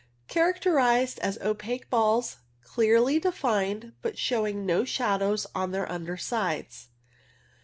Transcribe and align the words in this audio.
Characterized 0.27 1.19
as 1.19 1.37
opaque 1.43 1.81
rounded 1.83 1.89
balls 1.91 2.37
clearly 2.63 3.19
defined, 3.19 3.93
but 4.01 4.17
showing 4.17 4.65
no 4.65 4.83
shadows 4.83 5.45
on 5.53 5.69
their 5.69 5.87
under 5.91 6.17
sides. 6.17 6.87